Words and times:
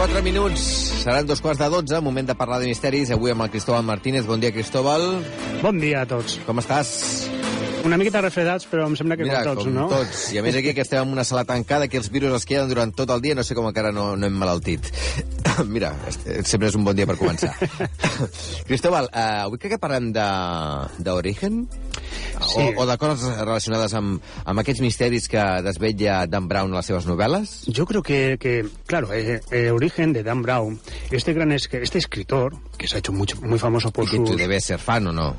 4 0.00 0.22
minuts, 0.22 0.62
seran 1.04 1.26
dos 1.26 1.42
quarts 1.44 1.60
de 1.60 1.66
12, 1.68 2.00
moment 2.00 2.24
de 2.24 2.32
parlar 2.34 2.56
de 2.62 2.70
misteris, 2.70 3.10
avui 3.12 3.34
amb 3.34 3.44
el 3.44 3.50
Cristóbal 3.52 3.84
Martínez. 3.84 4.24
Bon 4.24 4.40
dia, 4.40 4.48
Cristóbal. 4.48 5.04
Bon 5.60 5.76
dia 5.76 6.06
a 6.06 6.08
tots. 6.08 6.38
Com 6.46 6.64
estàs? 6.64 7.28
Una 7.84 7.96
miqueta 7.96 8.20
refredats, 8.20 8.66
però 8.70 8.84
em 8.90 8.94
sembla 8.98 9.16
que 9.16 9.24
Mira, 9.24 9.40
com 9.44 9.54
tots, 9.54 9.64
com 9.66 9.74
no? 9.74 9.86
tots. 9.90 10.24
I 10.34 10.40
a 10.40 10.42
més 10.44 10.56
aquí 10.58 10.74
que 10.76 10.84
estem 10.84 11.02
en 11.02 11.14
una 11.14 11.24
sala 11.24 11.44
tancada, 11.48 11.88
que 11.88 11.98
els 12.00 12.10
virus 12.12 12.34
es 12.36 12.46
queden 12.48 12.68
durant 12.70 12.92
tot 12.96 13.10
el 13.14 13.22
dia, 13.24 13.34
no 13.38 13.44
sé 13.46 13.56
com 13.56 13.68
encara 13.68 13.92
no, 13.94 14.12
no 14.20 14.28
hem 14.28 14.36
malaltit. 14.36 14.90
Mira, 15.74 15.94
sempre 16.44 16.68
és 16.68 16.76
un 16.78 16.84
bon 16.86 16.96
dia 16.96 17.08
per 17.08 17.16
començar. 17.20 17.52
Cristóbal, 18.68 19.08
uh, 19.10 19.46
avui 19.46 19.60
crec 19.60 19.76
que 19.76 19.80
parlem 19.82 20.10
de- 20.12 21.02
d'Origen? 21.04 21.62
Sí. 22.40 22.62
O, 22.76 22.82
o 22.82 22.86
de 22.88 22.96
coses 23.00 23.36
relacionades 23.38 23.94
amb, 23.94 24.20
amb 24.44 24.62
aquests 24.62 24.82
misteris 24.84 25.28
que 25.30 25.42
desvetlla 25.64 26.24
Dan 26.30 26.48
Brown 26.50 26.72
a 26.74 26.80
les 26.80 26.88
seves 26.90 27.06
novel·les? 27.08 27.52
Yo 27.68 27.86
creo 27.86 28.02
que, 28.02 28.36
que 28.40 28.64
claro, 28.86 29.12
eh, 29.12 29.40
eh, 29.50 29.70
origen 29.70 30.12
de 30.12 30.22
Dan 30.26 30.42
Brown, 30.42 30.78
este 31.10 31.32
gran 31.32 31.52
es, 31.52 31.68
este 31.72 31.98
escritor, 31.98 32.56
que 32.78 32.88
se 32.88 32.96
ha 32.96 32.98
hecho 32.98 33.12
mucho, 33.12 33.40
muy 33.42 33.58
famoso 33.58 33.90
por 33.90 34.08
su... 34.08 34.24
tu 34.24 34.36
debes 34.36 34.64
ser 34.64 34.78
fan 34.78 35.06
o 35.06 35.12
no? 35.12 35.36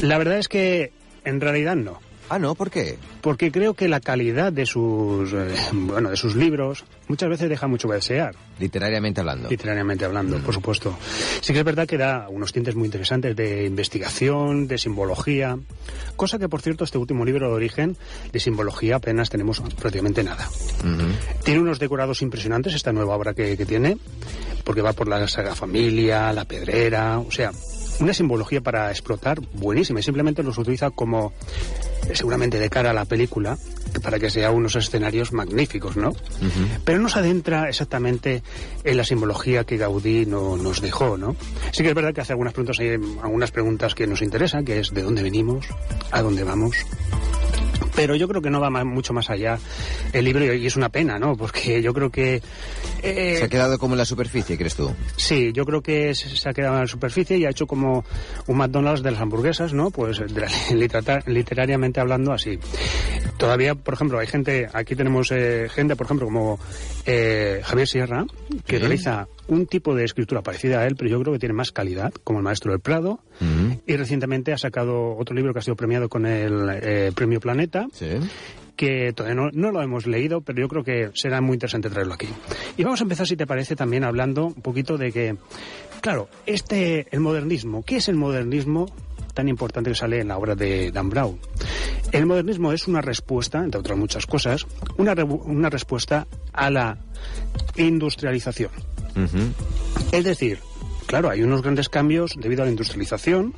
La 0.00 0.18
verdad 0.18 0.38
es 0.38 0.48
que 0.48 0.92
en 1.28 1.40
realidad 1.40 1.76
no. 1.76 1.98
Ah, 2.30 2.38
no? 2.38 2.54
¿Por 2.54 2.70
qué? 2.70 2.98
Porque 3.22 3.50
creo 3.50 3.72
que 3.72 3.88
la 3.88 4.00
calidad 4.00 4.52
de 4.52 4.66
sus, 4.66 5.32
eh, 5.32 5.48
bueno, 5.72 6.10
de 6.10 6.16
sus 6.18 6.36
libros 6.36 6.84
muchas 7.08 7.30
veces 7.30 7.48
deja 7.48 7.66
mucho 7.68 7.88
que 7.88 7.94
desear, 7.94 8.34
Literariamente 8.58 9.20
hablando. 9.20 9.48
literariamente 9.48 10.04
hablando, 10.04 10.36
por 10.40 10.52
supuesto. 10.52 10.94
Sí 11.40 11.54
que 11.54 11.60
es 11.60 11.64
verdad 11.64 11.86
que 11.86 11.96
da 11.96 12.28
unos 12.28 12.52
tintes 12.52 12.74
muy 12.74 12.84
interesantes 12.84 13.34
de 13.34 13.64
investigación, 13.64 14.68
de 14.68 14.76
simbología, 14.76 15.58
cosa 16.16 16.38
que, 16.38 16.50
por 16.50 16.60
cierto, 16.60 16.84
este 16.84 16.98
último 16.98 17.24
libro 17.24 17.48
de 17.48 17.54
origen, 17.54 17.96
de 18.30 18.40
simbología, 18.40 18.96
apenas 18.96 19.30
tenemos 19.30 19.62
prácticamente 19.80 20.22
nada. 20.22 20.46
Tiene 21.44 21.60
unos 21.60 21.78
decorados 21.78 22.20
impresionantes 22.20 22.74
esta 22.74 22.92
nueva 22.92 23.16
obra 23.16 23.32
que, 23.32 23.56
que 23.56 23.64
tiene, 23.64 23.96
porque 24.64 24.82
va 24.82 24.92
por 24.92 25.08
la 25.08 25.26
Saga 25.28 25.54
Familia, 25.54 26.30
la 26.34 26.44
Pedrera, 26.44 27.20
o 27.20 27.30
sea, 27.30 27.52
una 28.00 28.14
simbología 28.14 28.60
para 28.60 28.90
explotar 28.90 29.40
buenísima 29.54 30.00
y 30.00 30.02
simplemente 30.02 30.42
los 30.42 30.56
utiliza 30.58 30.90
como, 30.90 31.32
eh, 32.08 32.14
seguramente 32.14 32.58
de 32.58 32.70
cara 32.70 32.90
a 32.90 32.94
la 32.94 33.04
película, 33.04 33.58
para 34.02 34.18
que 34.18 34.30
sea 34.30 34.50
unos 34.50 34.76
escenarios 34.76 35.32
magníficos, 35.32 35.96
¿no? 35.96 36.12
Pero 36.84 37.00
no 37.00 37.08
se 37.08 37.18
adentra 37.18 37.68
exactamente 37.68 38.42
en 38.84 38.96
la 38.96 39.04
simbología 39.04 39.64
que 39.64 39.76
Gaudí 39.78 40.26
no, 40.26 40.56
nos 40.56 40.80
dejó, 40.80 41.16
¿no? 41.16 41.34
Sí 41.72 41.82
que 41.82 41.88
es 41.88 41.94
verdad 41.94 42.12
que 42.14 42.20
hace 42.20 42.32
algunas 42.32 42.52
preguntas, 42.52 42.78
hay 42.80 42.90
algunas 43.22 43.50
preguntas 43.50 43.94
que 43.94 44.06
nos 44.06 44.22
interesan, 44.22 44.64
que 44.64 44.78
es 44.80 44.90
de 44.92 45.02
dónde 45.02 45.22
venimos, 45.22 45.66
a 46.12 46.22
dónde 46.22 46.44
vamos, 46.44 46.76
pero 47.96 48.14
yo 48.14 48.28
creo 48.28 48.40
que 48.42 48.50
no 48.50 48.60
va 48.60 48.70
más- 48.70 48.84
mucho 48.84 49.12
más 49.12 49.28
allá 49.30 49.58
el 50.12 50.24
libro 50.24 50.52
y 50.54 50.66
es 50.66 50.76
una 50.76 50.88
pena, 50.88 51.18
¿no? 51.18 51.36
Porque 51.36 51.82
yo 51.82 51.92
creo 51.92 52.10
que... 52.10 52.40
eh, 53.02 53.36
Se 53.38 53.44
ha 53.44 53.48
quedado 53.48 53.78
como 53.78 53.94
en 53.94 53.98
la 53.98 54.04
superficie, 54.04 54.56
¿crees 54.56 54.74
tú? 54.76 54.94
Sí, 55.16 55.52
yo 55.52 55.64
creo 55.64 55.82
que 55.82 56.14
se 56.14 56.48
ha 56.48 56.52
quedado 56.52 56.74
en 56.76 56.80
la 56.82 56.86
superficie 56.86 57.36
y 57.38 57.44
ha 57.44 57.50
hecho 57.50 57.66
como 57.66 58.04
un 58.46 58.56
McDonald's 58.56 59.02
de 59.02 59.10
las 59.12 59.20
hamburguesas, 59.20 59.72
¿no? 59.74 59.90
Pues 59.90 60.18
de 60.18 60.40
la- 60.40 61.22
literariamente 61.26 62.00
hablando 62.00 62.32
así. 62.32 62.58
Todavía, 63.36 63.74
por 63.74 63.94
ejemplo, 63.94 64.18
hay 64.18 64.26
gente, 64.26 64.68
aquí 64.72 64.96
tenemos 64.96 65.30
eh, 65.30 65.68
gente, 65.70 65.94
por 65.96 66.06
ejemplo, 66.06 66.26
como 66.26 66.58
eh, 67.06 67.60
Javier 67.64 67.86
Sierra, 67.88 68.26
que 68.66 68.76
Sí. 68.76 68.80
realiza 68.80 69.28
un 69.46 69.66
tipo 69.66 69.94
de 69.94 70.04
escritura 70.04 70.42
parecida 70.42 70.80
a 70.80 70.86
él, 70.86 70.94
pero 70.96 71.08
yo 71.10 71.20
creo 71.20 71.32
que 71.32 71.38
tiene 71.38 71.54
más 71.54 71.72
calidad, 71.72 72.12
como 72.24 72.38
el 72.40 72.44
Maestro 72.44 72.72
del 72.72 72.80
Prado, 72.80 73.20
y 73.86 73.96
recientemente 73.96 74.52
ha 74.52 74.58
sacado 74.58 75.16
otro 75.16 75.34
libro 75.34 75.52
que 75.52 75.60
ha 75.60 75.62
sido 75.62 75.76
premiado 75.76 76.08
con 76.08 76.26
el 76.26 76.68
eh, 76.82 77.12
Premio 77.14 77.40
Planeta, 77.40 77.86
Sí. 77.92 78.06
Que 78.78 79.12
todavía 79.12 79.34
no, 79.34 79.50
no 79.52 79.72
lo 79.72 79.82
hemos 79.82 80.06
leído, 80.06 80.40
pero 80.40 80.60
yo 80.60 80.68
creo 80.68 80.84
que 80.84 81.10
será 81.12 81.40
muy 81.40 81.54
interesante 81.54 81.90
traerlo 81.90 82.14
aquí. 82.14 82.28
Y 82.76 82.84
vamos 82.84 83.00
a 83.00 83.02
empezar, 83.02 83.26
si 83.26 83.36
te 83.36 83.44
parece, 83.44 83.74
también 83.74 84.04
hablando 84.04 84.46
un 84.46 84.62
poquito 84.62 84.96
de 84.96 85.10
que, 85.10 85.36
claro, 86.00 86.28
este, 86.46 87.08
el 87.10 87.18
modernismo, 87.18 87.82
¿qué 87.84 87.96
es 87.96 88.08
el 88.08 88.14
modernismo 88.14 88.86
tan 89.34 89.48
importante 89.48 89.90
que 89.90 89.96
sale 89.96 90.20
en 90.20 90.28
la 90.28 90.38
obra 90.38 90.54
de 90.54 90.92
Dan 90.92 91.10
Brown? 91.10 91.40
El 92.12 92.26
modernismo 92.26 92.72
es 92.72 92.86
una 92.86 93.00
respuesta, 93.00 93.58
entre 93.64 93.80
otras 93.80 93.98
muchas 93.98 94.26
cosas, 94.26 94.64
una, 94.96 95.12
una 95.24 95.70
respuesta 95.70 96.28
a 96.52 96.70
la 96.70 96.98
industrialización. 97.76 98.70
Es 100.12 100.22
decir, 100.24 100.60
claro, 101.06 101.30
hay 101.30 101.42
unos 101.42 101.62
grandes 101.62 101.88
cambios 101.88 102.36
debido 102.40 102.62
a 102.62 102.66
la 102.66 102.70
industrialización, 102.70 103.54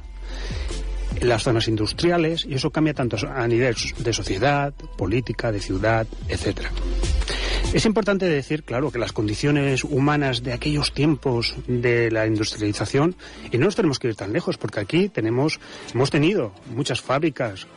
las 1.21 1.43
zonas 1.43 1.69
industriales, 1.69 2.47
y 2.47 2.55
eso 2.55 2.71
cambia 2.71 2.95
tanto 2.95 3.17
a 3.29 3.47
nivel 3.47 3.75
de 3.99 4.13
sociedad, 4.13 4.73
política, 4.97 5.53
de 5.53 5.61
ciudad, 5.61 6.07
etcétera. 6.29 6.71
Es 7.73 7.87
importante 7.87 8.27
decir, 8.27 8.65
claro, 8.65 8.91
que 8.91 8.99
las 8.99 9.13
condiciones 9.13 9.85
humanas 9.85 10.43
de 10.43 10.53
aquellos 10.53 10.93
tiempos 10.93 11.55
de 11.69 12.11
la 12.11 12.27
industrialización, 12.27 13.15
y 13.53 13.59
no 13.59 13.67
nos 13.67 13.77
tenemos 13.77 14.01
que 14.01 14.09
ir 14.09 14.17
tan 14.17 14.33
lejos, 14.33 14.59
porque 14.59 14.81
aquí 14.81 15.09
tenemos, 15.09 15.61
hemos 15.95 16.11
tenido 16.11 16.53
muchas 16.75 17.01
fábricas 17.01 17.69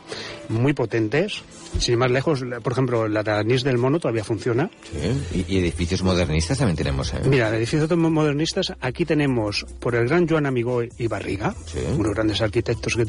muy 0.48 0.72
potentes, 0.72 1.42
sin 1.78 1.92
ir 1.92 1.98
más 1.98 2.10
lejos, 2.10 2.44
por 2.62 2.72
ejemplo, 2.72 3.06
la 3.06 3.22
de 3.22 3.32
Anís 3.32 3.62
del 3.62 3.78
Mono 3.78 4.00
todavía 4.00 4.24
funciona, 4.24 4.68
Sí. 4.82 5.44
Y, 5.48 5.54
y 5.54 5.58
edificios 5.58 6.02
modernistas 6.02 6.58
también 6.58 6.76
tenemos, 6.76 7.14
¿eh? 7.14 7.20
Mira, 7.26 7.52
de 7.52 7.58
edificios 7.58 7.88
modernistas, 7.96 8.72
aquí 8.80 9.04
tenemos 9.04 9.64
por 9.78 9.94
el 9.94 10.08
gran 10.08 10.28
Joan 10.28 10.46
Amigó 10.46 10.82
y 10.82 11.06
Barriga, 11.06 11.54
Sí. 11.66 11.78
unos 11.96 12.14
grandes 12.14 12.40
arquitectos 12.40 12.96
de, 12.96 13.04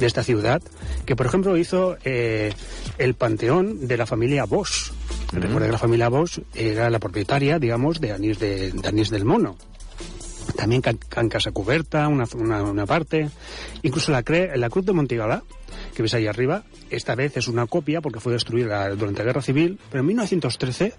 de 0.00 0.06
esta 0.06 0.24
ciudad, 0.24 0.60
que 1.06 1.14
por 1.14 1.26
ejemplo 1.26 1.56
hizo 1.56 1.96
eh, 2.04 2.52
el 2.98 3.14
panteón 3.14 3.86
de 3.86 3.96
la 3.96 4.04
familia 4.06 4.44
Bosch. 4.46 4.90
Recuerda 5.32 5.66
que 5.66 5.72
la 5.72 5.78
familia 5.78 6.08
Bosch 6.08 6.40
era 6.54 6.88
la 6.90 6.98
propietaria, 6.98 7.58
digamos, 7.58 8.00
de 8.00 8.12
Anís, 8.12 8.38
de, 8.38 8.72
de 8.72 8.88
Anís 8.88 9.10
del 9.10 9.24
Mono. 9.24 9.56
También 10.56 10.80
Can, 10.80 10.96
Can 11.08 11.28
Casa 11.28 11.52
Cuberta, 11.52 12.08
una, 12.08 12.24
una, 12.34 12.62
una 12.62 12.86
parte. 12.86 13.28
Incluso 13.82 14.10
la, 14.10 14.24
cre- 14.24 14.56
la 14.56 14.70
Cruz 14.70 14.86
de 14.86 14.92
Montigalá, 14.92 15.42
que 15.94 16.02
ves 16.02 16.14
ahí 16.14 16.26
arriba, 16.26 16.64
esta 16.90 17.14
vez 17.14 17.36
es 17.36 17.48
una 17.48 17.66
copia 17.66 18.00
porque 18.00 18.20
fue 18.20 18.32
destruida 18.32 18.88
durante 18.90 19.20
la 19.20 19.26
Guerra 19.26 19.42
Civil, 19.42 19.78
pero 19.90 20.00
en 20.00 20.06
1913, 20.06 20.94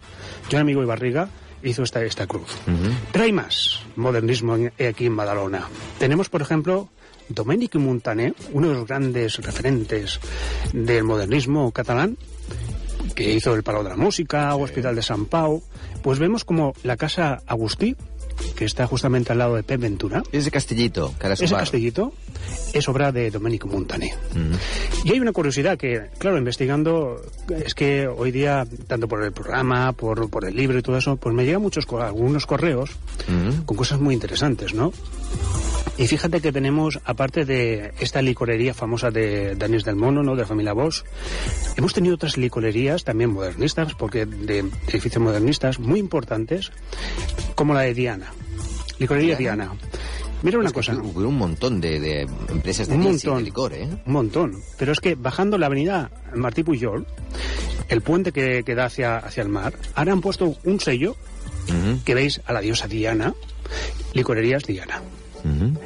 Joan 0.51 0.61
Amigo 0.61 0.83
y 0.83 0.85
Barriga 0.85 1.29
hizo 1.63 1.83
esta, 1.83 2.03
esta 2.03 2.27
cruz. 2.27 2.55
Mhm. 2.67 2.95
Pero 3.11 3.25
hay 3.25 3.31
más 3.33 3.81
modernismo 3.95 4.55
en- 4.55 4.71
aquí 4.87 5.07
en 5.07 5.15
Badalona. 5.17 5.67
Tenemos, 5.97 6.29
por 6.29 6.41
ejemplo, 6.41 6.89
Domènech 7.27 7.75
Montaner, 7.75 8.33
uno 8.53 8.69
de 8.69 8.73
los 8.75 8.87
grandes 8.87 9.37
referentes 9.37 10.19
del 10.73 11.03
modernismo 11.03 11.71
catalán, 11.71 12.17
que 13.13 13.33
hizo 13.33 13.53
el 13.53 13.63
Palau 13.63 13.83
de 13.83 13.89
la 13.89 13.97
Música 13.97 14.55
o 14.55 14.63
Hospital 14.63 14.95
de 14.95 15.01
San 15.01 15.25
Pau. 15.25 15.61
Pues 16.01 16.19
vemos 16.19 16.45
como 16.45 16.73
la 16.83 16.97
Casa 16.97 17.41
Agustí, 17.47 17.95
que 18.55 18.65
está 18.65 18.87
justamente 18.87 19.31
al 19.31 19.37
lado 19.39 19.55
de 19.55 19.63
Pep 19.63 19.81
Ventura, 19.81 20.23
Ese 20.31 20.51
castellito, 20.51 21.13
que 21.19 21.27
un 21.27 21.33
ese 21.33 21.53
bar. 21.53 21.61
castellito 21.63 22.13
es 22.73 22.87
obra 22.89 23.11
de 23.11 23.31
Domènech 23.31 23.65
Montaner. 23.65 24.11
Mhm. 24.35 24.51
Y 25.05 25.11
hay 25.11 25.19
una 25.19 25.31
curiosidad 25.31 25.77
que, 25.77 26.09
claro, 26.17 26.37
investigando, 26.37 27.21
es 27.63 27.73
que 27.73 28.07
hoy 28.07 28.31
día, 28.31 28.65
tanto 28.87 29.07
por 29.07 29.23
el 29.23 29.31
programa, 29.31 29.91
por, 29.93 30.29
por 30.29 30.45
el 30.45 30.55
libro 30.55 30.77
y 30.77 30.81
todo 30.81 30.97
eso, 30.97 31.15
pues 31.17 31.33
me 31.35 31.45
llegan 31.45 31.61
muchos, 31.61 31.85
algunos 31.99 32.45
correos 32.45 32.91
Mhm. 33.27 33.63
con 33.65 33.77
cosas 33.77 33.99
muy 33.99 34.13
interesantes, 34.13 34.73
¿no? 34.73 34.91
Y 35.97 36.07
fíjate 36.07 36.39
que 36.39 36.53
tenemos, 36.53 36.97
aparte 37.03 37.43
de 37.43 37.91
esta 37.99 38.21
licorería 38.21 38.73
famosa 38.73 39.11
de 39.11 39.55
Danis 39.55 39.83
del 39.83 39.97
Mono, 39.97 40.23
¿no? 40.23 40.33
De 40.33 40.43
la 40.43 40.47
familia 40.47 40.71
Bosch, 40.71 41.03
hemos 41.75 41.93
tenido 41.93 42.15
otras 42.15 42.37
licorerías 42.37 43.03
también 43.03 43.31
modernistas, 43.31 43.95
porque 43.95 44.25
de 44.25 44.59
edificios 44.87 45.21
modernistas 45.21 45.77
muy 45.77 45.99
importantes, 45.99 46.71
como 47.55 47.73
la 47.73 47.81
de 47.81 47.93
Diana. 47.93 48.31
Licorería 48.97 49.35
Diana. 49.35 49.73
Mira 50.41 50.57
una 50.57 50.67
Es 50.67 50.73
cosa. 50.73 50.95
Hubo 50.95 51.27
un 51.27 51.37
montón 51.37 51.81
de, 51.81 51.99
de 51.99 52.21
empresas 52.49 52.87
de 52.87 52.95
Un 52.95 53.17
de 53.17 53.41
licor, 53.41 53.73
¿eh? 53.73 53.87
Un 54.05 54.13
montón. 54.13 54.55
Pero 54.77 54.91
es 54.91 54.99
que 54.99 55.15
bajando 55.15 55.57
la 55.57 55.65
avenida 55.65 56.09
Martí 56.35 56.63
Pujol, 56.63 57.05
el 57.89 58.01
puente 58.01 58.31
que, 58.31 58.63
que 58.63 58.75
da 58.75 58.85
hacia, 58.85 59.17
hacia 59.17 59.43
el 59.43 59.49
mar, 59.49 59.73
ahora 59.95 60.13
han 60.13 60.21
puesto 60.21 60.55
un 60.63 60.79
sello 60.79 61.15
que 62.05 62.15
veis 62.15 62.41
a 62.45 62.53
la 62.53 62.61
diosa 62.61 62.87
Diana, 62.87 63.33
licorerías 64.13 64.63
Diana. 64.63 65.01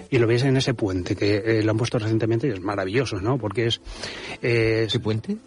Y 0.09 0.17
lo 0.17 0.25
veis 0.27 0.43
en 0.43 0.57
ese 0.57 0.73
puente 0.73 1.15
que 1.15 1.37
eh, 1.59 1.63
lo 1.63 1.71
han 1.71 1.77
puesto 1.77 1.99
recientemente 1.99 2.47
y 2.47 2.51
es 2.51 2.61
maravilloso, 2.61 3.17
¿no? 3.19 3.37
Porque 3.37 3.67
es, 3.67 3.81
eh, 4.41 4.85
¿Ese 4.87 4.99
puente? 4.99 5.37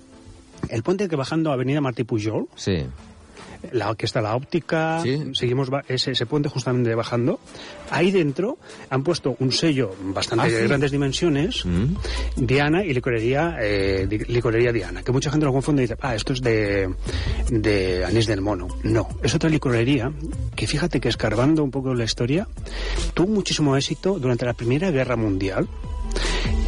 el 0.68 0.82
puente 0.84 1.08
que 1.08 1.16
bajando 1.16 1.50
Avenida 1.52 1.80
Martí 1.80 2.04
Pujol, 2.04 2.46
Sí. 2.54 2.84
La, 3.72 3.94
que 3.94 4.06
está 4.06 4.20
la 4.20 4.34
óptica, 4.36 5.00
Sí. 5.02 5.30
seguimos 5.34 5.68
ese, 5.88 6.12
ese 6.12 6.26
puente 6.26 6.48
justamente 6.48 6.94
bajando. 6.94 7.38
Ahí 7.90 8.10
dentro 8.10 8.58
han 8.90 9.02
puesto 9.02 9.36
un 9.40 9.52
sello 9.52 9.94
bastante 10.00 10.46
Ah, 10.46 10.48
de 10.48 10.60
sí. 10.62 10.66
grandes 10.68 10.90
dimensiones, 10.90 11.64
Mhm. 11.66 11.96
Diana 12.36 12.84
y 12.84 12.92
licorería, 12.94 13.56
eh, 13.60 14.06
licorería 14.28 14.72
Diana, 14.72 15.02
que 15.02 15.12
mucha 15.12 15.30
gente 15.30 15.46
lo 15.46 15.52
confunde 15.52 15.82
y 15.82 15.86
dice, 15.86 15.96
ah, 16.02 16.14
esto 16.14 16.32
es 16.32 16.40
de, 16.42 16.88
de 17.50 18.04
Anís 18.04 18.26
del 18.26 18.40
Mono. 18.40 18.68
No, 18.82 19.08
es 19.22 19.34
otra 19.34 19.48
licorería 19.50 20.12
que 20.54 20.66
fíjate 20.66 21.00
que 21.00 21.08
escarbando 21.08 21.62
un 21.64 21.70
poco 21.70 21.94
la 21.94 22.04
historia, 22.04 22.46
tuvo 23.14 23.28
muchísimo 23.28 23.76
éxito 23.76 24.18
durante 24.18 24.44
la 24.44 24.54
Primera 24.54 24.90
Guerra 24.90 25.16
Mundial. 25.16 25.68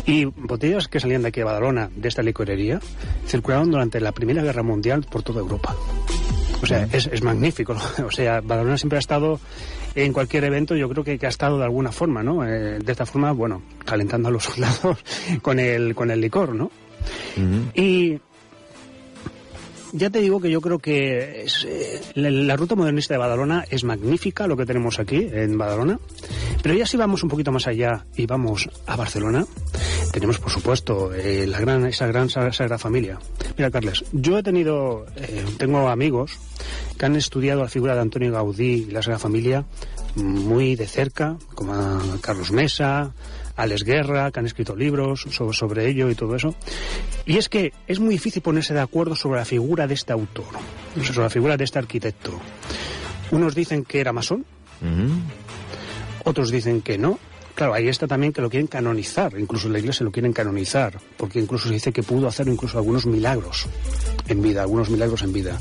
Y 0.07 0.25
botellas 0.25 0.89
que 0.89 1.01
salían 1.01 1.23
de 1.23 1.29
aquí 1.29 1.41
a 1.41 1.45
Badalona, 1.45 1.91
de 1.95 2.09
esta 2.09 2.23
licorería, 2.23 2.81
circularon 3.27 3.71
durante 3.71 4.01
la 4.01 4.13
Primera 4.13 4.43
Guerra 4.43 4.63
Mundial 4.63 5.05
por 5.11 5.23
toda 5.23 5.41
Europa. 5.41 5.77
O 6.63 6.67
sea, 6.67 6.89
es, 6.93 7.09
es 7.13 7.23
magnífico. 7.23 7.77
O 8.05 8.11
sea, 8.11 8.41
Badalona 8.41 8.79
siempre 8.79 8.99
ha 8.99 9.01
estado 9.01 9.41
en 9.95 10.13
cualquier 10.13 10.45
evento, 10.45 10.77
yo 10.77 10.89
creo 10.89 11.05
que, 11.05 11.19
que 11.19 11.27
ha 11.27 11.31
estado 11.31 11.59
de 11.59 11.65
alguna 11.65 11.93
forma, 11.93 12.23
¿no? 12.23 12.45
Eh, 12.45 12.79
de 12.79 12.93
esta 12.93 13.07
forma, 13.07 13.33
bueno, 13.33 13.63
calentando 13.85 14.29
a 14.29 14.33
los 14.33 14.45
soldados 14.45 14.99
con 15.43 15.59
el, 15.59 15.95
con 15.95 16.11
el 16.11 16.21
licor, 16.21 16.55
¿no? 16.55 16.71
Y 17.75 18.19
ya 19.93 20.11
te 20.11 20.21
digo 20.21 20.41
que 20.41 20.51
yo 20.51 20.61
creo 20.61 20.79
que 20.79 21.43
es, 21.45 21.65
eh, 21.65 22.01
la, 22.15 22.31
la 22.31 22.57
ruta 22.57 22.75
modernista 22.75 23.15
de 23.15 23.19
Badalona 23.19 23.65
es 23.71 23.85
magnífica, 23.85 24.47
lo 24.47 24.57
que 24.57 24.67
tenemos 24.67 24.99
aquí 24.99 25.29
en 25.33 25.57
Badalona. 25.57 25.99
Pero 26.63 26.75
ya 26.75 26.87
si 26.87 26.97
vamos 26.97 27.23
un 27.23 27.29
poquito 27.29 27.53
más 27.53 27.67
allá 27.67 28.07
y 28.17 28.27
vamos 28.27 28.69
a 28.87 28.97
Barcelona, 28.97 29.47
tenemos 30.21 30.39
por 30.39 30.51
supuesto 30.51 31.13
eh, 31.15 31.47
la 31.47 31.61
gran, 31.61 31.85
esa 31.87 32.07
gran 32.07 32.29
sa- 32.31 32.53
Sagrada 32.53 32.79
Familia. 32.79 33.19
Mira, 33.57 33.71
Carles, 33.71 34.05
yo 34.13 34.39
he 34.39 34.43
tenido, 34.43 35.07
eh, 35.17 35.45
tengo 35.59 35.89
amigos 35.89 36.33
que 36.99 37.07
han 37.07 37.17
estudiado 37.17 37.63
la 37.63 37.69
figura 37.69 37.95
de 37.95 38.01
Antonio 38.01 38.33
Gaudí 38.33 38.87
y 38.89 38.91
la 38.91 39.03
Sagrada 39.03 39.19
Familia 39.21 39.65
muy 40.15 40.75
de 40.77 40.87
cerca, 40.87 41.37
como 41.55 41.75
a 41.75 42.01
Carlos 42.21 42.51
Mesa, 42.51 43.13
Alex 43.57 43.85
Guerra, 43.85 44.31
que 44.31 44.41
han 44.41 44.47
escrito 44.47 44.75
libros 44.75 45.27
sobre, 45.31 45.57
sobre 45.57 45.89
ello 45.89 46.11
y 46.11 46.15
todo 46.15 46.35
eso. 46.35 46.55
Y 47.27 47.37
es 47.37 47.49
que 47.49 47.73
es 47.87 48.01
muy 48.01 48.11
difícil 48.15 48.43
ponerse 48.43 48.75
de 48.75 48.81
acuerdo 48.81 49.15
sobre 49.15 49.39
la 49.41 49.45
figura 49.45 49.87
de 49.87 49.95
este 49.95 50.13
autor, 50.13 50.47
sobre 51.05 51.21
la 51.21 51.31
figura 51.31 51.57
de 51.57 51.65
este 51.65 51.79
arquitecto. 51.79 52.33
Unos 53.31 53.55
dicen 53.55 53.85
que 53.85 54.01
era 54.01 54.13
masón, 54.13 54.45
otros 56.25 56.51
dicen 56.51 56.81
que 56.83 56.99
no. 56.99 57.19
Claro, 57.59 57.75
ahí 57.75 57.89
está 57.89 58.07
también 58.07 58.33
que 58.33 58.41
lo 58.41 58.49
quieren 58.49 58.69
canonizar, 58.69 59.37
incluso 59.37 59.69
la 59.69 59.81
iglesia 59.81 60.05
lo 60.05 60.13
quieren 60.13 60.33
canonizar, 60.33 60.97
porque 61.17 61.41
incluso 61.41 61.67
se 61.67 61.75
dice 61.75 61.93
que 61.93 62.05
pudo 62.05 62.29
hacer 62.29 62.47
incluso 62.47 62.79
algunos 62.79 63.05
milagros 63.05 63.67
en 64.29 64.41
vida, 64.41 64.63
algunos 64.63 64.89
milagros 64.91 65.23
en 65.23 65.33
vida. 65.33 65.59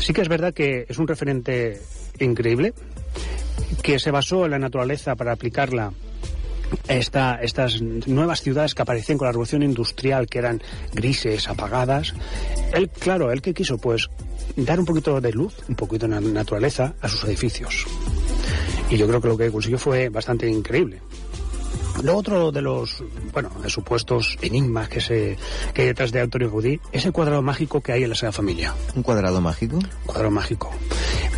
Sí 0.00 0.12
que 0.12 0.22
es 0.22 0.28
verdad 0.28 0.52
que 0.52 0.86
es 0.88 0.98
un 0.98 1.06
referente 1.06 1.80
increíble, 2.18 2.74
que 3.80 4.00
se 4.00 4.10
basó 4.10 4.44
en 4.46 4.50
la 4.50 4.58
naturaleza 4.58 5.14
para 5.14 5.30
aplicarla 5.30 5.92
esta, 6.88 7.36
estas 7.42 7.80
nuevas 7.80 8.42
ciudades 8.42 8.74
que 8.74 8.82
aparecían 8.82 9.18
con 9.18 9.26
la 9.26 9.30
revolución 9.32 9.62
industrial, 9.62 10.26
que 10.26 10.40
eran 10.40 10.60
grises, 10.92 11.46
apagadas. 11.48 12.12
Él, 12.74 12.90
claro, 12.90 13.30
él 13.30 13.40
que 13.40 13.54
quiso, 13.54 13.78
pues, 13.78 14.08
dar 14.56 14.80
un 14.80 14.84
poquito 14.84 15.20
de 15.20 15.30
luz, 15.30 15.54
un 15.68 15.76
poquito 15.76 16.08
de 16.08 16.14
na- 16.14 16.20
naturaleza 16.20 16.94
a 17.00 17.08
sus 17.08 17.22
edificios. 17.22 17.86
Y 18.90 18.96
yo 18.96 19.06
creo 19.06 19.20
que 19.20 19.28
lo 19.28 19.36
que 19.36 19.50
consiguió 19.50 19.78
fue 19.78 20.08
bastante 20.08 20.48
increíble. 20.48 21.00
Lo 22.02 22.16
otro 22.16 22.52
de 22.52 22.62
los, 22.62 23.02
bueno, 23.32 23.50
de 23.62 23.68
supuestos 23.68 24.38
enigmas 24.40 24.88
que, 24.88 25.00
se, 25.00 25.36
que 25.74 25.82
hay 25.82 25.88
detrás 25.88 26.12
de 26.12 26.20
Antonio 26.20 26.48
Gaudí 26.48 26.80
es 26.92 27.04
el 27.04 27.12
cuadrado 27.12 27.42
mágico 27.42 27.80
que 27.80 27.92
hay 27.92 28.04
en 28.04 28.10
la 28.10 28.14
Sagrada 28.14 28.32
Familia. 28.32 28.74
Un 28.94 29.02
cuadrado 29.02 29.40
mágico. 29.40 29.78
Cuadrado 30.06 30.30
mágico. 30.30 30.70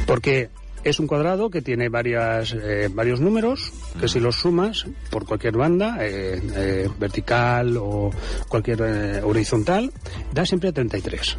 Porque 0.06 0.50
es 0.84 0.98
un 1.00 1.06
cuadrado 1.06 1.50
que 1.50 1.62
tiene 1.62 1.88
varias, 1.88 2.52
eh, 2.52 2.88
varios 2.92 3.20
números 3.20 3.72
que 3.98 4.08
si 4.08 4.20
los 4.20 4.36
sumas 4.36 4.86
por 5.10 5.26
cualquier 5.26 5.56
banda, 5.56 5.96
eh, 6.00 6.40
eh, 6.56 6.88
vertical 6.98 7.76
o 7.76 8.10
cualquier 8.48 8.80
eh, 8.82 9.22
horizontal, 9.22 9.92
da 10.32 10.46
siempre 10.46 10.72
33. 10.72 11.36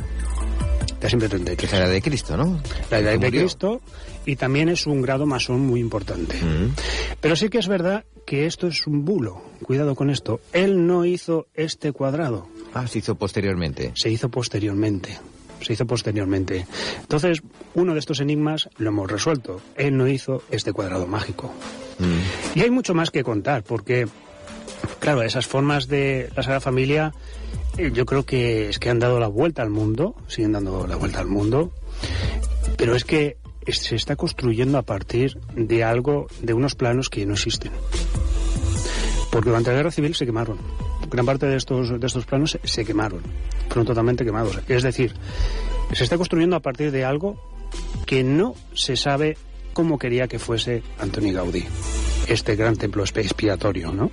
Da 1.01 1.09
siempre 1.09 1.27
Que 1.29 1.35
33. 1.35 1.73
es 1.73 1.79
la 1.79 1.89
de 1.89 2.01
Cristo, 2.01 2.37
¿no? 2.37 2.61
La 2.91 2.99
edad 2.99 3.17
de. 3.17 3.29
Cristo 3.31 3.81
y 4.25 4.35
también 4.35 4.69
es 4.69 4.85
un 4.85 5.01
grado 5.01 5.25
masón 5.25 5.61
muy 5.61 5.79
importante. 5.79 6.37
Ujú. 6.37 6.71
Pero 7.19 7.35
sí 7.35 7.49
que 7.49 7.57
es 7.57 7.67
verdad 7.67 8.05
que 8.25 8.45
esto 8.45 8.67
es 8.67 8.85
un 8.85 9.03
bulo. 9.03 9.41
Cuidado 9.63 9.95
con 9.95 10.09
esto. 10.11 10.39
Él 10.53 10.85
no 10.85 11.05
hizo 11.05 11.47
este 11.55 11.91
cuadrado. 11.91 12.47
Ah, 12.73 12.87
se 12.87 12.99
hizo 12.99 13.15
posteriormente. 13.15 13.91
Se 13.95 14.09
hizo 14.09 14.29
posteriormente. 14.29 15.17
Se 15.61 15.73
hizo 15.73 15.85
posteriormente. 15.85 16.65
Entonces, 17.01 17.41
uno 17.73 17.93
de 17.93 17.99
estos 17.99 18.19
enigmas 18.19 18.69
lo 18.77 18.89
hemos 18.89 19.11
resuelto. 19.11 19.59
Él 19.75 19.97
no 19.97 20.07
hizo 20.07 20.43
este 20.51 20.71
cuadrado 20.71 21.07
mágico. 21.07 21.51
Mm. 21.99 22.57
Y 22.59 22.61
hay 22.61 22.69
mucho 22.71 22.93
más 22.93 23.11
que 23.11 23.23
contar, 23.23 23.63
porque, 23.63 24.07
claro, 24.99 25.21
esas 25.23 25.45
formas 25.47 25.87
de 25.87 26.29
la 26.35 26.43
Sagrada 26.43 26.61
Familia, 26.61 27.13
yo 27.77 28.05
creo 28.05 28.25
que 28.25 28.69
es 28.69 28.79
que 28.79 28.89
han 28.89 28.99
dado 28.99 29.19
la 29.19 29.27
vuelta 29.27 29.61
al 29.61 29.69
mundo, 29.69 30.15
siguen 30.27 30.51
dando 30.53 30.85
la 30.87 30.95
vuelta 30.95 31.19
al 31.19 31.27
mundo, 31.27 31.71
pero 32.77 32.95
es 32.95 33.03
que 33.05 33.37
se 33.67 33.95
está 33.95 34.15
construyendo 34.15 34.77
a 34.77 34.81
partir 34.81 35.37
de 35.55 35.83
algo, 35.83 36.27
de 36.41 36.53
unos 36.53 36.75
planos 36.75 37.09
que 37.09 37.25
no 37.25 37.33
existen. 37.33 37.71
Porque 39.31 39.49
durante 39.49 39.69
la 39.71 39.77
guerra 39.77 39.91
civil 39.91 40.15
se 40.15 40.25
quemaron. 40.25 40.57
Gran 41.09 41.25
parte 41.25 41.45
de 41.45 41.55
estos, 41.57 41.99
de 41.99 42.05
estos 42.07 42.25
planos 42.25 42.57
se, 42.63 42.85
quemaron. 42.85 43.21
Fueron 43.67 43.85
totalmente 43.85 44.25
quemados. 44.25 44.59
Es 44.67 44.83
decir, 44.83 45.13
se 45.93 46.03
está 46.03 46.17
construyendo 46.17 46.55
a 46.55 46.59
partir 46.61 46.91
de 46.91 47.05
algo 47.05 47.37
que 48.05 48.23
no 48.23 48.55
se 48.73 48.95
sabe 48.97 49.37
cómo 49.73 49.97
quería 49.97 50.27
que 50.27 50.39
fuese 50.39 50.83
Antoni 50.99 51.31
Gaudí. 51.31 51.65
Este 52.27 52.55
gran 52.55 52.75
templo 52.77 53.03
expi- 53.03 53.21
expiatorio, 53.21 53.91
¿no? 53.93 54.11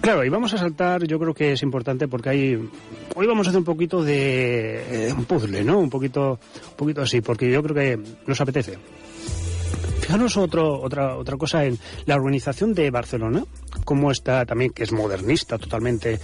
Claro, 0.00 0.24
y 0.24 0.30
vamos 0.30 0.54
a 0.54 0.58
saltar, 0.58 1.06
yo 1.06 1.18
creo 1.18 1.34
que 1.34 1.52
es 1.52 1.62
importante 1.62 2.08
porque 2.08 2.30
hay... 2.30 2.70
Hoy 3.14 3.26
vamos 3.26 3.46
a 3.46 3.50
hacer 3.50 3.58
un 3.58 3.64
poquito 3.64 4.02
de... 4.02 5.08
eh, 5.08 5.12
un 5.12 5.26
puzzle, 5.26 5.62
¿no? 5.62 5.78
Un 5.78 5.90
poquito, 5.90 6.38
un 6.70 6.76
poquito 6.76 7.02
así, 7.02 7.20
porque 7.20 7.50
yo 7.50 7.62
creo 7.62 7.74
que 7.74 7.98
nos 8.26 8.40
apetece. 8.40 8.78
Fijaros 10.00 10.38
otro, 10.38 10.80
otra, 10.80 11.16
otra 11.16 11.36
cosa 11.36 11.64
en 11.66 11.78
la 12.06 12.16
urbanización 12.16 12.72
de 12.72 12.90
Barcelona, 12.90 13.44
cómo 13.84 14.10
está 14.10 14.46
también, 14.46 14.72
que 14.72 14.84
es 14.84 14.92
modernista, 14.92 15.58
totalmente 15.58 16.18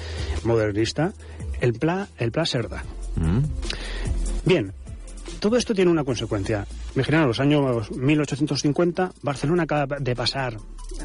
modernista, 0.44 1.12
el 1.60 1.74
Pla, 1.74 2.08
el 2.18 2.32
Pla 2.32 2.46
Cerdà. 2.46 2.82
Mm. 3.16 3.40
Bien, 4.46 4.72
todo 5.38 5.56
esto 5.56 5.74
tiene 5.74 5.90
una 5.90 6.02
consecuencia. 6.04 6.66
Imaginaos, 6.94 7.26
los 7.26 7.40
años 7.40 7.90
1850, 7.90 9.12
Barcelona 9.22 9.64
acaba 9.64 9.98
de 10.00 10.16
pasar 10.16 10.56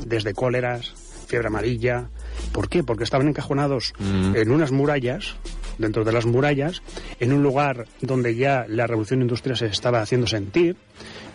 desde 0.06 0.34
cóleras, 0.34 0.94
fiebre 1.32 1.48
amarilla. 1.48 2.10
¿Por 2.52 2.70
qué? 2.70 2.84
Porque 2.84 3.04
estaban 3.04 3.28
encajonados 3.28 3.94
Mm. 4.00 4.36
en 4.36 4.52
unas 4.52 4.72
murallas, 4.72 5.36
dentro 5.78 6.04
de 6.04 6.12
las 6.12 6.26
murallas, 6.26 6.82
en 7.20 7.34
un 7.34 7.42
lugar 7.42 7.86
donde 8.02 8.36
ya 8.36 8.66
la 8.68 8.86
revolución 8.88 9.22
industrial 9.22 9.58
se 9.58 9.66
estaba 9.68 10.02
haciendo 10.02 10.28
sentir, 10.28 10.76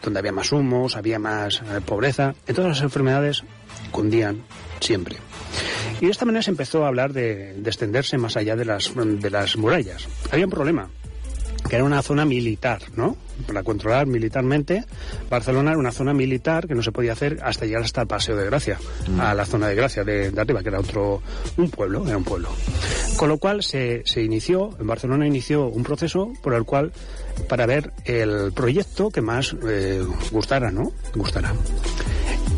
donde 0.02 0.18
había 0.20 0.32
más 0.32 0.52
humos, 0.52 0.96
había 0.96 1.18
más 1.18 1.60
eh, 1.62 1.80
pobreza. 1.84 2.34
Entonces 2.46 2.76
las 2.76 2.82
enfermedades 2.82 3.42
cundían 3.90 4.42
siempre. 4.80 5.16
Y 6.00 6.04
de 6.06 6.10
esta 6.12 6.24
manera 6.26 6.42
se 6.42 6.50
empezó 6.50 6.84
a 6.84 6.88
hablar 6.88 7.12
de, 7.12 7.54
de 7.54 7.70
extenderse 7.70 8.18
más 8.18 8.36
allá 8.36 8.54
de 8.54 8.64
las, 8.66 8.92
de 8.94 9.30
las 9.30 9.56
murallas. 9.56 10.06
Había 10.30 10.44
un 10.44 10.50
problema, 10.50 10.90
que 11.68 11.76
era 11.76 11.84
una 11.84 12.02
zona 12.02 12.24
militar, 12.24 12.80
¿no? 12.96 13.16
Para 13.46 13.62
controlar 13.62 14.06
militarmente, 14.06 14.84
Barcelona 15.28 15.70
era 15.70 15.78
una 15.78 15.92
zona 15.92 16.14
militar 16.14 16.66
que 16.66 16.74
no 16.74 16.82
se 16.82 16.92
podía 16.92 17.12
hacer 17.12 17.38
hasta 17.42 17.66
llegar 17.66 17.82
hasta 17.82 18.02
el 18.02 18.06
Paseo 18.06 18.36
de 18.36 18.46
Gracia, 18.46 18.78
a 19.18 19.34
la 19.34 19.44
zona 19.44 19.68
de 19.68 19.74
Gracia 19.74 20.04
de, 20.04 20.30
de 20.30 20.40
arriba, 20.40 20.62
que 20.62 20.68
era 20.68 20.80
otro, 20.80 21.22
un 21.56 21.70
pueblo, 21.70 22.06
era 22.06 22.16
un 22.16 22.24
pueblo. 22.24 22.48
Con 23.16 23.28
lo 23.28 23.38
cual 23.38 23.62
se, 23.62 24.02
se 24.04 24.22
inició, 24.22 24.76
en 24.78 24.86
Barcelona 24.86 25.26
inició 25.26 25.66
un 25.66 25.82
proceso 25.82 26.32
por 26.42 26.54
el 26.54 26.64
cual, 26.64 26.92
para 27.48 27.66
ver 27.66 27.92
el 28.04 28.52
proyecto 28.52 29.10
que 29.10 29.20
más 29.20 29.54
eh, 29.66 30.04
gustara, 30.30 30.70
¿no? 30.70 30.92
Gustara. 31.14 31.52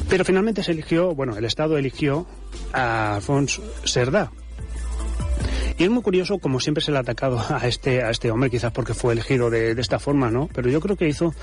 Pero 0.09 0.25
finalmente 0.25 0.62
se 0.62 0.73
eligió, 0.73 1.15
bueno, 1.15 1.37
el 1.37 1.45
Estado 1.45 1.77
eligió 1.77 2.27
a 2.73 3.17
Alfons 3.17 3.61
Cerdà, 3.85 4.31
y 5.79 5.85
es 5.85 5.91
muy 5.91 6.03
curioso, 6.03 6.39
como 6.39 6.61
siempre 6.61 6.83
se 6.83 6.91
le 6.91 6.99
ha 6.99 7.01
atacado 7.01 7.39
a 7.49 7.67
este, 7.67 8.03
a 8.03 8.11
este 8.11 8.31
hombre, 8.31 8.51
quizás 8.51 8.73
porque 8.73 8.95
fue 8.95 9.13
elegido 9.13 9.51
de, 9.51 9.75
de 9.75 9.81
esta 9.81 9.99
forma, 9.99 10.31
¿no? 10.31 10.49
Pero 10.53 10.69
yo 10.69 10.81
creo 10.81 10.97
que 10.97 11.09
hizo 11.09 11.35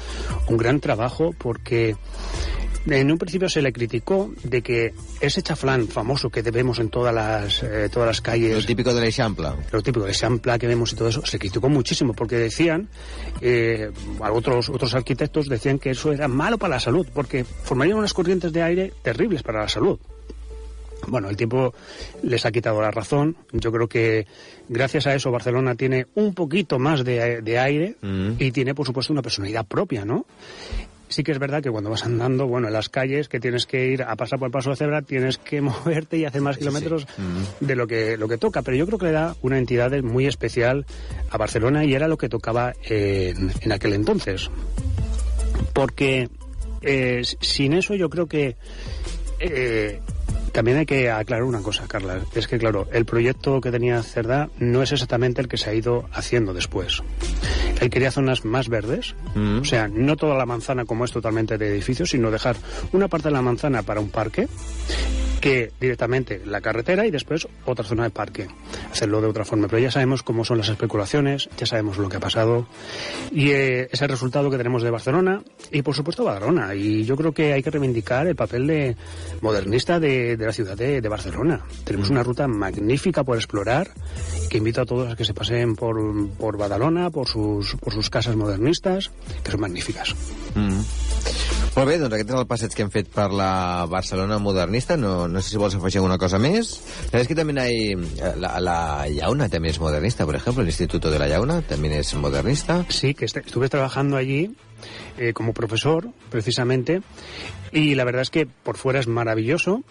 un 0.47 0.57
gran 0.57 0.79
trabajo 0.79 1.33
porque 1.37 1.95
en 2.87 3.11
un 3.11 3.17
principio 3.17 3.49
se 3.49 3.61
le 3.61 3.73
criticó 3.73 4.31
de 4.43 4.61
que 4.61 4.93
ese 5.19 5.41
chaflán 5.41 5.87
famoso 5.87 6.29
que 6.29 6.41
vemos 6.43 6.79
en 6.79 6.89
todas 6.89 7.13
las, 7.13 7.63
eh, 7.63 7.89
todas 7.91 8.07
las 8.07 8.17
Lo 8.19 8.23
calles, 8.23 8.65
típico 8.65 8.93
de 8.93 9.01
l'Eixample. 9.01 9.47
lo 9.71 9.81
típico 9.81 10.05
de 10.05 10.11
Champla 10.11 10.59
que 10.59 10.67
vemos 10.67 10.93
y 10.93 10.95
todo 10.95 11.09
eso, 11.09 11.25
se 11.25 11.39
criticó 11.39 11.67
muchísimo 11.69 12.13
porque 12.13 12.37
decían, 12.37 12.87
eh, 13.41 13.89
otros, 14.19 14.69
otros 14.69 14.93
arquitectos 14.93 15.47
decían 15.47 15.79
que 15.79 15.91
eso 15.91 16.11
era 16.11 16.27
malo 16.27 16.57
para 16.57 16.75
la 16.75 16.79
salud, 16.79 17.07
porque 17.13 17.43
formarían 17.43 17.97
unas 17.97 18.13
corrientes 18.13 18.53
de 18.53 18.61
aire 18.61 18.93
terribles 19.01 19.41
para 19.41 19.61
la 19.61 19.67
salud. 19.67 19.99
Bueno, 21.07 21.29
el 21.29 21.37
tiempo 21.37 21.73
les 22.23 22.45
ha 22.45 22.51
quitado 22.51 22.81
la 22.81 22.91
razón. 22.91 23.35
Yo 23.51 23.71
creo 23.71 23.87
que 23.87 24.25
gracias 24.69 25.07
a 25.07 25.13
eso 25.15 25.31
Barcelona 25.31 25.75
tiene 25.75 26.07
un 26.15 26.33
poquito 26.33 26.79
más 26.79 27.03
de, 27.03 27.41
de 27.41 27.59
aire 27.59 27.95
Mm. 28.01 28.33
y 28.39 28.51
tiene, 28.51 28.73
por 28.75 28.85
supuesto, 28.85 29.13
una 29.13 29.21
personalidad 29.21 29.65
propia, 29.65 30.05
¿no? 30.05 30.25
Sí 31.07 31.23
que 31.23 31.31
es 31.31 31.39
verdad 31.39 31.61
que 31.61 31.69
cuando 31.69 31.91
vas 31.91 32.03
andando, 32.03 32.47
bueno, 32.47 32.67
en 32.67 32.73
las 32.73 32.89
calles, 32.89 33.29
que 33.29 33.39
tienes 33.39 33.65
que 33.67 33.87
ir 33.87 34.01
a 34.01 34.15
pasar 34.15 34.39
por 34.39 34.47
el 34.47 34.51
paso 34.51 34.71
de 34.71 34.75
cebra, 34.75 35.01
tienes 35.03 35.37
que 35.37 35.61
moverte 35.61 36.17
y 36.17 36.25
hacer 36.25 36.41
más 36.41 36.57
kilómetros 36.57 37.05
de 37.59 37.75
lo 37.75 37.85
que, 37.85 38.17
lo 38.17 38.27
que 38.27 38.37
toca. 38.37 38.63
Pero 38.63 38.75
yo 38.75 38.87
creo 38.87 38.97
que 38.97 39.05
le 39.05 39.11
da 39.11 39.35
una 39.43 39.57
entidad 39.59 39.91
muy 40.01 40.25
especial 40.25 40.85
a 41.29 41.37
Barcelona 41.37 41.85
y 41.85 41.93
era 41.93 42.07
lo 42.07 42.17
que 42.17 42.27
tocaba 42.27 42.73
en, 42.83 43.51
en 43.61 43.71
aquel 43.71 43.93
entonces. 43.93 44.49
Porque 45.73 46.29
eh, 46.81 47.21
sin 47.39 47.73
eso 47.73 47.93
yo 47.95 48.09
creo 48.09 48.27
que 48.27 48.55
eh, 49.39 49.99
también 50.55 50.77
hay 50.77 50.85
que 50.85 51.11
aclarar 51.11 51.43
una 51.43 51.61
cosa, 51.61 51.85
Carla. 51.87 52.19
Es 52.33 52.47
que, 52.47 52.57
claro, 52.57 52.87
el 52.91 53.05
proyecto 53.05 53.59
que 53.61 53.71
tenía 53.71 54.01
Cerdá 54.01 54.49
no 54.57 54.81
es 54.81 54.91
exactamente 54.91 55.41
el 55.41 55.47
que 55.47 55.57
se 55.57 55.69
ha 55.69 55.73
ido 55.73 56.09
haciendo 56.13 56.53
después. 56.53 57.03
Él 57.81 57.89
quería 57.89 58.09
zonas 58.09 58.45
más 58.45 58.69
verdes, 58.69 59.13
Mm. 59.35 59.59
o 59.59 59.65
sea, 59.65 59.89
no 59.89 60.15
toda 60.15 60.35
la 60.37 60.45
manzana 60.45 60.85
como 60.85 61.03
es 61.05 61.11
totalmente 61.11 61.57
de 61.57 61.67
edificios, 61.69 62.09
sino 62.11 62.31
dejar 62.31 62.55
una 62.93 63.07
parte 63.09 63.27
de 63.27 63.33
la 63.33 63.41
manzana 63.41 63.83
para 63.83 63.99
un 63.99 64.09
parque, 64.09 64.47
que 65.45 65.71
directamente 65.79 66.41
la 66.43 66.59
carretera 66.59 67.05
y 67.05 67.11
después 67.11 67.47
otra 67.67 67.85
zona 67.85 68.05
de 68.05 68.09
parque. 68.09 68.47
Hacerlo 68.91 69.21
de 69.21 69.27
otra 69.27 69.45
forma. 69.45 69.67
Pero 69.67 69.77
ya 69.77 69.91
sabemos 69.91 70.23
cómo 70.23 70.43
son 70.43 70.57
las 70.57 70.69
especulaciones, 70.69 71.47
ya 71.55 71.67
sabemos 71.67 71.99
lo 71.99 72.09
que 72.09 72.17
ha 72.17 72.19
pasado 72.19 72.67
y 73.31 73.51
eh, 73.51 73.87
ese 73.91 74.07
resultado 74.07 74.49
que 74.49 74.57
tenemos 74.57 74.81
de 74.81 74.89
Barcelona 74.89 75.43
y 75.71 75.83
por 75.83 75.93
supuesto 75.93 76.23
Badalona. 76.23 76.73
Y 76.73 77.05
yo 77.05 77.15
creo 77.15 77.31
que 77.31 77.53
hay 77.53 77.61
que 77.61 77.69
reivindicar 77.69 78.25
el 78.25 78.35
papel 78.35 78.65
de 78.65 78.97
modernista 79.41 79.99
de, 79.99 80.35
la 80.35 80.51
ciudad 80.51 80.75
de, 80.75 80.99
de 80.99 81.09
Barcelona. 81.09 81.61
Tenemos 81.83 82.09
una 82.09 82.23
ruta 82.23 82.47
magnífica 82.47 83.23
por 83.23 83.37
explorar 83.37 83.91
que 84.49 84.57
invito 84.57 84.81
a 84.81 84.85
todos 84.87 85.13
a 85.13 85.15
que 85.15 85.25
se 85.25 85.35
pasen 85.35 85.75
por, 85.75 85.95
por 86.39 86.57
Badalona, 86.57 87.11
por 87.11 87.27
sus, 87.27 87.75
por 87.75 87.93
sus 87.93 88.09
casas 88.09 88.35
modernistas, 88.35 89.11
que 89.43 89.51
son 89.51 89.61
magníficas. 89.61 90.15
Mm. 90.55 90.79
Molt 91.75 91.89
bé, 91.89 91.97
doncs 91.99 92.13
aquest 92.15 92.29
és 92.31 92.35
el 92.39 92.45
passeig 92.47 92.71
que 92.71 92.83
hem 92.85 92.91
fet 92.93 93.09
per 93.11 93.25
la 93.35 93.83
Barcelona 93.91 94.37
modernista. 94.39 94.95
No, 94.95 95.27
no 95.27 95.41
sé 95.43 95.49
si 95.51 95.57
vols 95.59 95.75
afegir 95.75 95.99
alguna 95.99 96.17
cosa 96.17 96.39
més. 96.39 96.69
Sabes 97.11 97.27
que 97.27 97.35
también 97.35 97.59
hay... 97.59 97.91
eh, 97.91 98.33
La, 98.39 98.61
la 98.63 99.07
Llauna 99.09 99.49
también 99.49 99.73
es 99.73 99.79
modernista, 99.81 100.25
por 100.25 100.35
ejemplo. 100.37 100.61
El 100.63 100.69
Instituto 100.69 101.11
de 101.11 101.19
la 101.19 101.27
Llauna 101.27 101.61
también 101.63 101.95
es 101.95 102.13
modernista. 102.15 102.85
Sí, 102.87 103.13
que 103.13 103.25
este- 103.25 103.41
estuve 103.41 103.67
trabajando 103.67 104.15
allí 104.15 104.55
eh, 105.17 105.33
como 105.33 105.51
profesor, 105.53 106.07
precisamente, 106.29 107.01
y 107.73 107.95
la 107.95 108.05
verdad 108.05 108.21
es 108.21 108.29
que 108.29 108.45
por 108.45 108.77
fuera 108.77 108.99
es 109.01 109.07
maravilloso. 109.07 109.81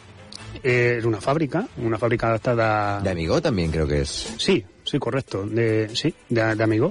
Eh, 0.62 0.96
es 1.00 1.04
una 1.04 1.20
fábrica, 1.20 1.68
una 1.76 1.98
fábrica 1.98 2.28
adaptada... 2.28 3.00
De 3.00 3.10
Amigó 3.10 3.42
también 3.42 3.70
creo 3.70 3.86
que 3.86 4.00
es. 4.02 4.32
Sí, 4.38 4.64
sí, 4.84 4.98
correcto, 4.98 5.44
de, 5.46 5.90
sí, 5.94 6.14
de, 6.28 6.54
de 6.54 6.62
amigo. 6.64 6.90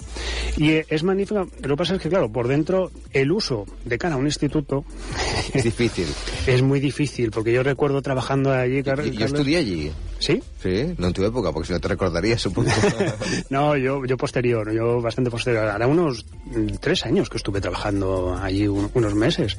Y 0.57 0.71
es 0.87 1.03
magnífica, 1.03 1.45
lo 1.61 1.69
que 1.69 1.75
pasa 1.77 1.95
es 1.95 2.01
que, 2.01 2.09
claro, 2.09 2.31
por 2.31 2.47
dentro 2.47 2.91
el 3.11 3.31
uso 3.31 3.65
de 3.85 3.97
cara 3.97 4.15
a 4.15 4.17
un 4.17 4.25
instituto 4.25 4.83
Es 5.53 5.63
difícil. 5.63 6.07
es 6.47 6.61
muy 6.61 6.79
difícil, 6.79 7.31
porque 7.31 7.51
yo 7.53 7.63
recuerdo 7.63 8.01
trabajando 8.01 8.51
allí... 8.53 8.83
Car- 8.83 8.97
Yo, 8.99 9.05
yo 9.05 9.19
Carlos- 9.19 9.39
estudié 9.39 9.57
allí. 9.57 9.91
¿Sí? 10.19 10.41
Sí, 10.61 10.93
no 10.97 11.07
en 11.07 11.13
tu 11.13 11.21
época, 11.25 11.51
porque 11.51 11.67
si 11.67 11.73
no 11.73 11.81
te 11.81 11.89
recordaría, 11.89 12.37
supongo. 12.37 12.69
No, 13.49 13.75
yo, 13.75 14.05
yo 14.05 14.15
posterior, 14.15 14.71
yo 14.71 15.01
bastante 15.01 15.29
posterior. 15.29 15.65
Hará 15.67 15.85
unos 15.85 16.25
tres 16.79 17.05
años 17.05 17.29
que 17.29 17.35
estuve 17.35 17.59
trabajando 17.59 18.37
allí, 18.41 18.65
un- 18.69 18.89
unos 18.93 19.15
meses. 19.15 19.57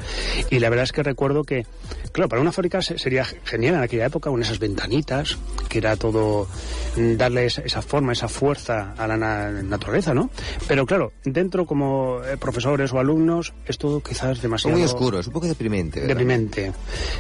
Y 0.50 0.60
la 0.60 0.70
verdad 0.70 0.84
es 0.84 0.92
que 0.92 1.02
recuerdo 1.02 1.44
que, 1.44 1.66
claro, 2.12 2.30
para 2.30 2.40
una 2.40 2.50
fábrica 2.50 2.80
se- 2.80 2.96
sería 2.98 3.26
genial 3.44 3.74
en 3.74 3.82
aquella 3.82 4.06
época, 4.06 4.30
con 4.30 4.40
esas 4.40 4.58
ventanitas, 4.58 5.36
que 5.68 5.78
era 5.78 5.96
todo 5.96 6.48
darle 6.96 7.44
esa, 7.46 7.60
esa 7.60 7.82
forma, 7.82 8.12
esa 8.14 8.23
fuerza 8.28 8.94
a 8.96 9.06
la 9.06 9.16
na- 9.16 9.50
naturaleza, 9.62 10.14
¿no? 10.14 10.30
Pero 10.68 10.86
claro, 10.86 11.12
dentro 11.24 11.66
como 11.66 12.20
eh, 12.24 12.36
profesores 12.36 12.92
o 12.92 12.98
alumnos, 12.98 13.52
es 13.66 13.78
todo 13.78 14.00
quizás 14.02 14.36
Es 14.38 14.42
demasiado... 14.42 14.76
muy 14.76 14.84
oscuro, 14.84 15.18
es 15.20 15.26
un 15.26 15.32
poco 15.32 15.46
deprimente. 15.46 16.00
¿verdad? 16.00 16.08
Deprimente. 16.16 16.72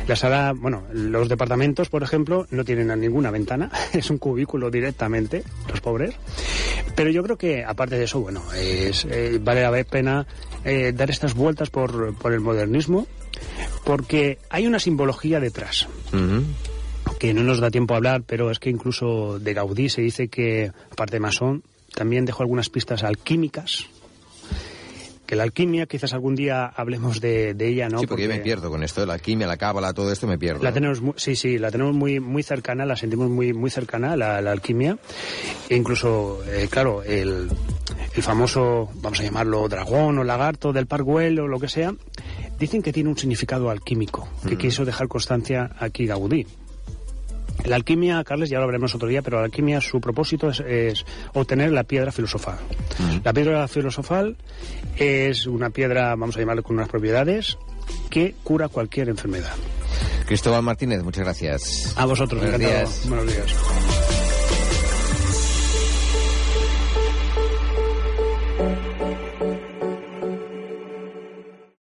La 0.06 0.16
sala, 0.16 0.52
bueno, 0.56 0.84
los 0.92 1.28
departamentos, 1.28 1.88
por 1.88 2.02
ejemplo, 2.02 2.46
no 2.50 2.64
tienen 2.64 2.90
a 2.90 2.96
ninguna 2.96 3.30
ventana, 3.30 3.70
es 3.92 4.10
un 4.10 4.18
cubículo 4.18 4.70
directamente, 4.70 5.42
los 5.68 5.80
pobres. 5.80 6.14
Pero 6.94 7.10
yo 7.10 7.22
creo 7.22 7.36
que, 7.36 7.64
aparte 7.64 7.96
de 7.98 8.04
eso, 8.04 8.20
bueno, 8.20 8.42
es, 8.54 9.04
eh, 9.10 9.38
vale 9.42 9.62
la 9.62 9.84
pena 9.84 10.26
eh, 10.64 10.92
dar 10.94 11.10
estas 11.10 11.34
vueltas 11.34 11.70
por, 11.70 12.14
por 12.16 12.32
el 12.32 12.40
modernismo, 12.40 13.06
porque 13.84 14.38
hay 14.50 14.66
una 14.66 14.78
simbología 14.78 15.40
detrás. 15.40 15.88
Que 17.18 17.34
no 17.34 17.42
nos 17.42 17.60
da 17.60 17.70
tiempo 17.70 17.94
a 17.94 17.98
hablar, 17.98 18.22
pero 18.26 18.50
es 18.50 18.58
que 18.58 18.70
incluso 18.70 19.38
de 19.38 19.54
Gaudí 19.54 19.88
se 19.88 20.02
dice 20.02 20.28
que, 20.28 20.72
aparte 20.90 21.16
de 21.16 21.20
masón, 21.20 21.62
también 21.94 22.24
dejó 22.24 22.42
algunas 22.42 22.68
pistas 22.68 23.02
alquímicas. 23.04 23.86
Que 25.26 25.36
la 25.36 25.44
alquimia, 25.44 25.86
quizás 25.86 26.12
algún 26.12 26.34
día 26.34 26.66
hablemos 26.66 27.18
de, 27.18 27.54
de 27.54 27.68
ella, 27.68 27.88
¿no? 27.88 27.98
sí, 27.98 28.06
porque 28.06 28.24
yo 28.24 28.28
me 28.28 28.40
pierdo 28.40 28.68
con 28.68 28.82
esto 28.82 29.00
de 29.00 29.06
la 29.06 29.14
alquimia, 29.14 29.46
la 29.46 29.56
cábala, 29.56 29.94
todo 29.94 30.12
esto 30.12 30.26
me 30.26 30.36
pierdo. 30.36 30.62
La 30.62 30.70
tenemos, 30.70 31.00
sí, 31.16 31.34
sí, 31.34 31.56
la 31.56 31.70
tenemos 31.70 31.94
muy, 31.94 32.20
muy 32.20 32.42
cercana, 32.42 32.84
la 32.84 32.94
sentimos 32.94 33.30
muy, 33.30 33.54
muy 33.54 33.70
cercana, 33.70 34.16
la, 34.18 34.42
la 34.42 34.52
alquimia. 34.52 34.98
E 35.70 35.76
incluso, 35.76 36.42
eh, 36.46 36.68
claro, 36.70 37.02
el, 37.02 37.48
el 38.14 38.22
famoso, 38.22 38.90
vamos 38.96 39.18
a 39.20 39.22
llamarlo 39.22 39.66
dragón 39.66 40.18
o 40.18 40.24
lagarto 40.24 40.74
del 40.74 40.86
Parkwell 40.86 41.40
o 41.40 41.48
lo 41.48 41.58
que 41.58 41.68
sea, 41.68 41.94
dicen 42.58 42.82
que 42.82 42.92
tiene 42.92 43.08
un 43.08 43.16
significado 43.16 43.70
alquímico, 43.70 44.28
que 44.46 44.58
quiso 44.58 44.84
dejar 44.84 45.08
constancia 45.08 45.70
aquí 45.78 46.04
Gaudí. 46.04 46.46
La 47.64 47.76
alquimia, 47.76 48.22
Carles, 48.24 48.50
ya 48.50 48.58
lo 48.58 48.66
veremos 48.66 48.94
otro 48.94 49.08
día, 49.08 49.22
pero 49.22 49.38
la 49.38 49.44
alquimia, 49.44 49.80
su 49.80 50.00
propósito 50.00 50.50
es, 50.50 50.60
es 50.60 51.04
obtener 51.32 51.72
la 51.72 51.84
piedra 51.84 52.12
filosofal. 52.12 52.58
La 53.24 53.32
piedra 53.32 53.66
filosofal 53.68 54.36
es 54.96 55.46
una 55.46 55.70
piedra, 55.70 56.10
vamos 56.16 56.36
a 56.36 56.40
llamarlo 56.40 56.62
con 56.62 56.76
unas 56.76 56.88
propiedades, 56.88 57.56
que 58.10 58.34
cura 58.42 58.68
cualquier 58.68 59.08
enfermedad. 59.08 59.52
Cristóbal 60.26 60.62
Martínez, 60.62 61.02
muchas 61.02 61.24
gracias. 61.24 61.94
A 61.96 62.04
vosotros, 62.06 62.40
Buenos 62.40 62.60
encantado. 62.60 62.86
días. 62.90 63.08
Buenos 63.08 63.26
días. 63.32 63.54